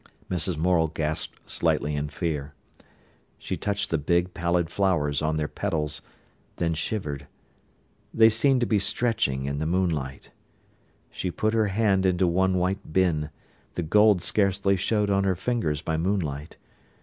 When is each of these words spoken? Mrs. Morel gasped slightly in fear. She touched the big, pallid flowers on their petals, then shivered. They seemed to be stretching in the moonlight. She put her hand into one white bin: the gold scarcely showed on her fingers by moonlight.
Mrs. 0.31 0.57
Morel 0.57 0.87
gasped 0.87 1.47
slightly 1.47 1.95
in 1.95 2.09
fear. 2.09 2.55
She 3.37 3.55
touched 3.55 3.91
the 3.91 3.99
big, 3.99 4.33
pallid 4.33 4.71
flowers 4.71 5.21
on 5.21 5.37
their 5.37 5.47
petals, 5.47 6.01
then 6.55 6.73
shivered. 6.73 7.27
They 8.11 8.27
seemed 8.27 8.61
to 8.61 8.65
be 8.65 8.79
stretching 8.79 9.45
in 9.45 9.59
the 9.59 9.67
moonlight. 9.67 10.31
She 11.11 11.29
put 11.29 11.53
her 11.53 11.67
hand 11.67 12.07
into 12.07 12.25
one 12.25 12.55
white 12.57 12.91
bin: 12.91 13.29
the 13.75 13.83
gold 13.83 14.23
scarcely 14.23 14.75
showed 14.75 15.11
on 15.11 15.23
her 15.23 15.35
fingers 15.35 15.83
by 15.83 15.97
moonlight. 15.97 16.57